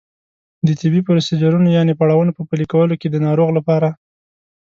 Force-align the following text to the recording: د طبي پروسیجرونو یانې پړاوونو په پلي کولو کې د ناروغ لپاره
د 0.67 0.67
طبي 0.79 1.01
پروسیجرونو 1.07 1.67
یانې 1.77 1.93
پړاوونو 1.99 2.31
په 2.37 2.43
پلي 2.49 2.65
کولو 2.73 2.95
کې 3.01 3.07
د 3.09 3.17
ناروغ 3.27 3.49
لپاره 3.57 3.89